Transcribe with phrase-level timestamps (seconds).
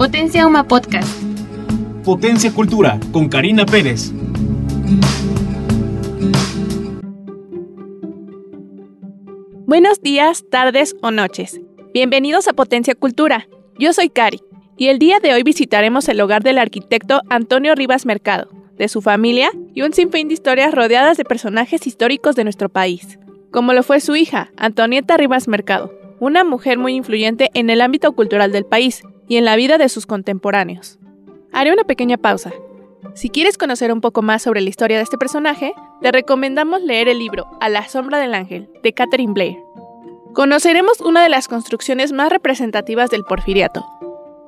[0.00, 1.22] Potencia Uma Podcast.
[2.02, 4.10] Potencia Cultura con Karina Pérez.
[9.66, 11.60] Buenos días, tardes o noches.
[11.92, 13.46] Bienvenidos a Potencia Cultura.
[13.78, 14.40] Yo soy Cari
[14.78, 18.48] y el día de hoy visitaremos el hogar del arquitecto Antonio Rivas Mercado,
[18.78, 23.18] de su familia y un sinfín de historias rodeadas de personajes históricos de nuestro país,
[23.50, 28.12] como lo fue su hija, Antonieta Rivas Mercado, una mujer muy influyente en el ámbito
[28.12, 30.98] cultural del país y en la vida de sus contemporáneos.
[31.52, 32.50] Haré una pequeña pausa.
[33.14, 37.08] Si quieres conocer un poco más sobre la historia de este personaje, te recomendamos leer
[37.08, 39.56] el libro A la sombra del ángel, de Catherine Blair.
[40.34, 43.86] Conoceremos una de las construcciones más representativas del porfiriato.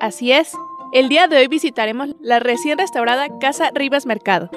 [0.00, 0.52] Así es,
[0.92, 4.50] el día de hoy visitaremos la recién restaurada Casa Rivas Mercado.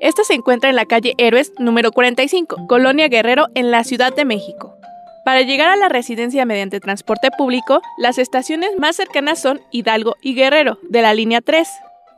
[0.00, 4.24] Esta se encuentra en la calle Héroes número 45, Colonia Guerrero, en la Ciudad de
[4.24, 4.79] México.
[5.24, 10.34] Para llegar a la residencia mediante transporte público, las estaciones más cercanas son Hidalgo y
[10.34, 11.68] Guerrero, de la línea 3,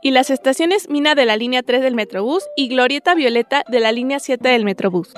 [0.01, 3.91] y las estaciones Mina de la línea 3 del Metrobús y Glorieta Violeta de la
[3.91, 5.13] línea 7 del Metrobús.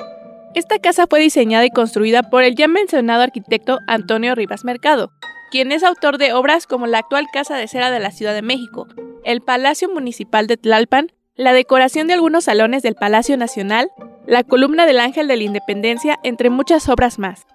[0.53, 5.11] Esta casa fue diseñada y construida por el ya mencionado arquitecto Antonio Rivas Mercado,
[5.51, 8.41] quien es autor de obras como la actual Casa de Cera de la Ciudad de
[8.41, 8.87] México,
[9.23, 13.89] el Palacio Municipal de Tlalpan, la decoración de algunos salones del Palacio Nacional,
[14.25, 17.45] la columna del Ángel de la Independencia, entre muchas obras más.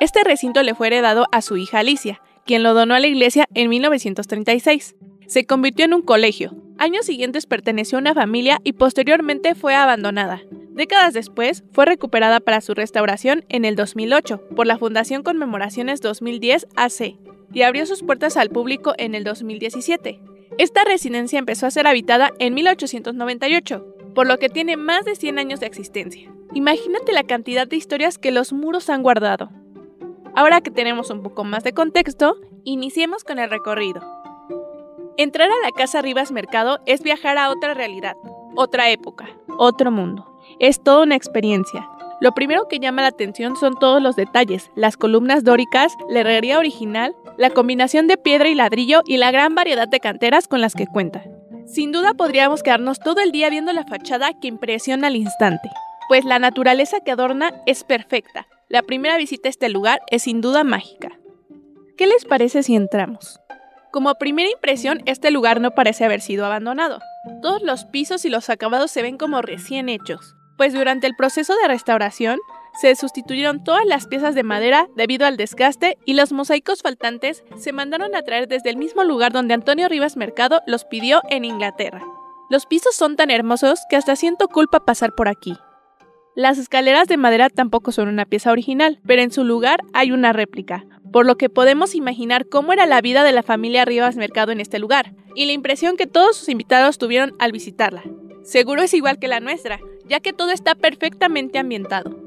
[0.00, 3.46] Este recinto le fue heredado a su hija Alicia, quien lo donó a la iglesia
[3.54, 4.96] en 1936.
[5.26, 6.52] Se convirtió en un colegio.
[6.78, 10.42] Años siguientes perteneció a una familia y posteriormente fue abandonada.
[10.70, 16.66] Décadas después, fue recuperada para su restauración en el 2008 por la Fundación Conmemoraciones 2010
[16.74, 17.16] AC
[17.52, 20.20] y abrió sus puertas al público en el 2017.
[20.58, 25.38] Esta residencia empezó a ser habitada en 1898, por lo que tiene más de 100
[25.38, 26.32] años de existencia.
[26.52, 29.50] Imagínate la cantidad de historias que los muros han guardado.
[30.36, 34.02] Ahora que tenemos un poco más de contexto, iniciemos con el recorrido.
[35.16, 38.16] Entrar a la Casa Rivas Mercado es viajar a otra realidad,
[38.56, 40.26] otra época, otro mundo.
[40.58, 41.88] Es toda una experiencia.
[42.20, 46.58] Lo primero que llama la atención son todos los detalles, las columnas dóricas, la herrería
[46.58, 50.74] original, la combinación de piedra y ladrillo y la gran variedad de canteras con las
[50.74, 51.22] que cuenta.
[51.66, 55.70] Sin duda podríamos quedarnos todo el día viendo la fachada que impresiona al instante,
[56.08, 58.48] pues la naturaleza que adorna es perfecta.
[58.68, 61.18] La primera visita a este lugar es sin duda mágica.
[61.96, 63.40] ¿Qué les parece si entramos?
[63.92, 66.98] Como primera impresión, este lugar no parece haber sido abandonado.
[67.42, 71.54] Todos los pisos y los acabados se ven como recién hechos, pues durante el proceso
[71.56, 72.40] de restauración
[72.80, 77.72] se sustituyeron todas las piezas de madera debido al desgaste y los mosaicos faltantes se
[77.72, 82.02] mandaron a traer desde el mismo lugar donde Antonio Rivas Mercado los pidió en Inglaterra.
[82.50, 85.54] Los pisos son tan hermosos que hasta siento culpa pasar por aquí.
[86.36, 90.32] Las escaleras de madera tampoco son una pieza original, pero en su lugar hay una
[90.32, 94.50] réplica, por lo que podemos imaginar cómo era la vida de la familia Rivas Mercado
[94.50, 98.02] en este lugar, y la impresión que todos sus invitados tuvieron al visitarla.
[98.42, 99.78] Seguro es igual que la nuestra,
[100.08, 102.18] ya que todo está perfectamente ambientado.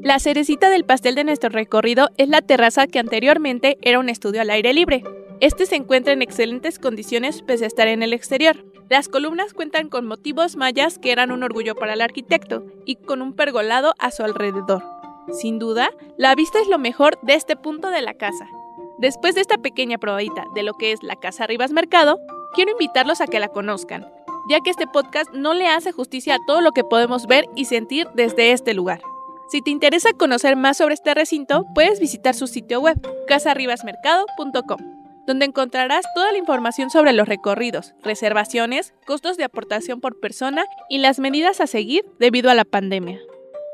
[0.00, 4.40] La cerecita del pastel de nuestro recorrido es la terraza que anteriormente era un estudio
[4.40, 5.02] al aire libre.
[5.40, 8.64] Este se encuentra en excelentes condiciones pese a estar en el exterior.
[8.90, 13.20] Las columnas cuentan con motivos mayas que eran un orgullo para el arquitecto y con
[13.20, 14.82] un pergolado a su alrededor.
[15.30, 18.48] Sin duda, la vista es lo mejor de este punto de la casa.
[18.96, 22.18] Después de esta pequeña probadita de lo que es la Casa Rivas Mercado,
[22.54, 24.06] quiero invitarlos a que la conozcan,
[24.48, 27.66] ya que este podcast no le hace justicia a todo lo que podemos ver y
[27.66, 29.02] sentir desde este lugar.
[29.50, 34.97] Si te interesa conocer más sobre este recinto, puedes visitar su sitio web, casarribasmercado.com,
[35.28, 40.98] donde encontrarás toda la información sobre los recorridos, reservaciones, costos de aportación por persona y
[40.98, 43.20] las medidas a seguir debido a la pandemia.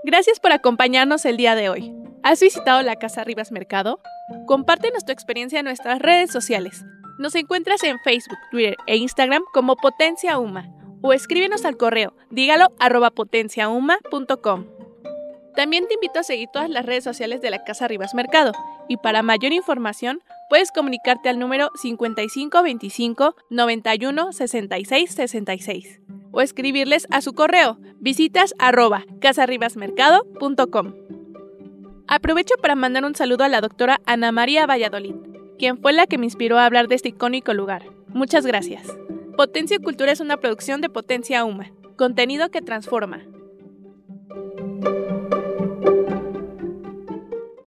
[0.03, 1.95] Gracias por acompañarnos el día de hoy.
[2.25, 4.01] ¿Has visitado la Casa Rivas Mercado?
[4.47, 6.85] Compártenos tu experiencia en nuestras redes sociales.
[7.19, 10.69] Nos encuentras en Facebook, Twitter e Instagram como Potencia Uma
[11.03, 14.67] o escríbenos al correo dígalo arroba potenciauma.com.
[15.55, 18.53] También te invito a seguir todas las redes sociales de la Casa Rivas Mercado
[18.89, 26.01] y para mayor información puedes comunicarte al número 5525 91 66 66
[26.33, 30.95] o escribirles a su correo visitas arroba casarribasmercado.com.
[32.07, 35.15] Aprovecho para mandar un saludo a la doctora Ana María Valladolid,
[35.59, 37.85] quien fue la que me inspiró a hablar de este icónico lugar.
[38.09, 38.87] Muchas gracias.
[39.37, 43.23] Potencia Cultura es una producción de Potencia Uma, contenido que transforma.